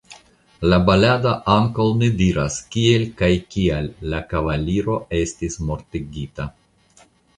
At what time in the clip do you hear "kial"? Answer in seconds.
3.57-3.91